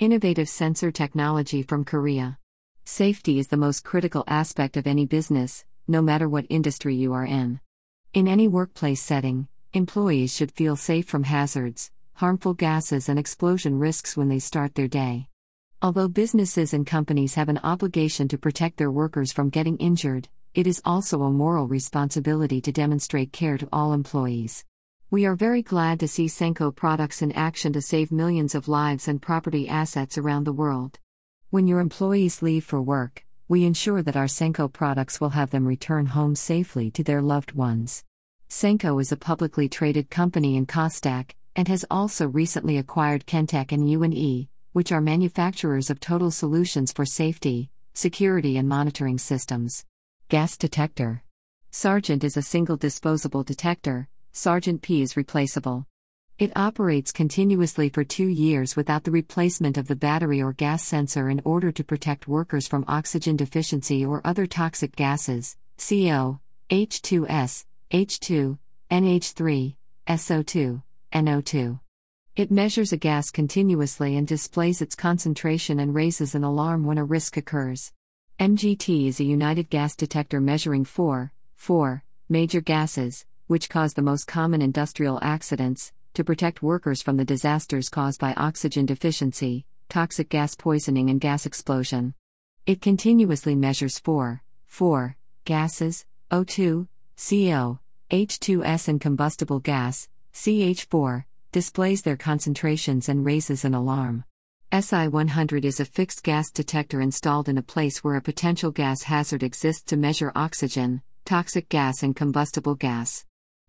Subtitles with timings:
[0.00, 2.38] Innovative sensor technology from Korea.
[2.84, 7.26] Safety is the most critical aspect of any business, no matter what industry you are
[7.26, 7.58] in.
[8.14, 14.16] In any workplace setting, employees should feel safe from hazards, harmful gases, and explosion risks
[14.16, 15.26] when they start their day.
[15.82, 20.68] Although businesses and companies have an obligation to protect their workers from getting injured, it
[20.68, 24.64] is also a moral responsibility to demonstrate care to all employees.
[25.10, 29.08] We are very glad to see Senko products in action to save millions of lives
[29.08, 30.98] and property assets around the world.
[31.48, 35.66] When your employees leave for work, we ensure that our Senko products will have them
[35.66, 38.04] return home safely to their loved ones.
[38.50, 43.88] Senko is a publicly traded company in Kosdaq and has also recently acquired Kentek and
[43.88, 49.86] UNE, which are manufacturers of total solutions for safety, security, and monitoring systems.
[50.28, 51.22] Gas detector.
[51.70, 54.06] Sargent is a single disposable detector,
[54.38, 55.84] Sargent P is replaceable.
[56.38, 61.28] It operates continuously for two years without the replacement of the battery or gas sensor
[61.28, 66.38] in order to protect workers from oxygen deficiency or other toxic gases, CO,
[66.70, 68.58] H2S, H2,
[68.92, 69.74] NH3,
[70.06, 71.80] SO2, NO2.
[72.36, 77.04] It measures a gas continuously and displays its concentration and raises an alarm when a
[77.04, 77.92] risk occurs.
[78.38, 84.26] MGT is a united gas detector measuring four, four major gases, which cause the most
[84.26, 90.54] common industrial accidents, to protect workers from the disasters caused by oxygen deficiency, toxic gas
[90.54, 92.14] poisoning, and gas explosion.
[92.66, 102.16] It continuously measures four, four gases O2, CO, H2S, and combustible gas, CH4, displays their
[102.16, 104.24] concentrations and raises an alarm.
[104.70, 109.04] SI 100 is a fixed gas detector installed in a place where a potential gas
[109.04, 113.24] hazard exists to measure oxygen, toxic gas, and combustible gas.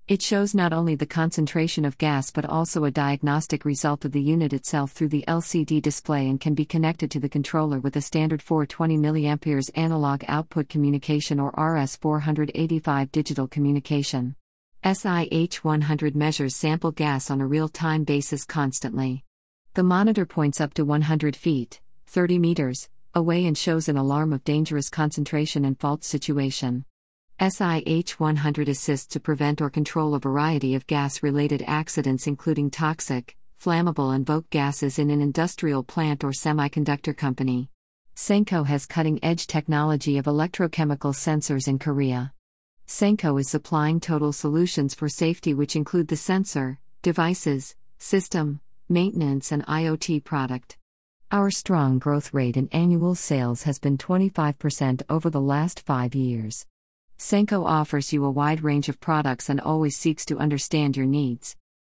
[0.10, 4.20] It shows not only the concentration of gas but also a diagnostic result of the
[4.20, 8.02] unit itself through the LCD display and can be connected to the controller with a
[8.02, 14.36] standard 420 mA analog output communication or RS485 digital communication.
[14.84, 19.24] SIH 100 measures sample gas on a real time basis constantly.
[19.75, 24.44] The monitor points up to 100 feet, 30 meters, away and shows an alarm of
[24.44, 26.86] dangerous concentration and fault situation.
[27.39, 33.38] SIH 100 assists to prevent or control a variety of gas related accidents, including toxic,
[33.63, 37.69] flammable, and voc gases in an industrial plant or semiconductor company.
[38.13, 42.33] Senko has cutting edge technology of electrochemical sensors in Korea.
[42.85, 49.66] Senko is supplying total solutions for safety, which include the sensor, devices, system, maintenance, and
[49.66, 50.77] IoT product.
[51.31, 56.66] Our strong growth rate in annual sales has been 25% over the last five years.
[57.19, 61.57] Senko offers you a wide range of products and always seeks to understand your needs.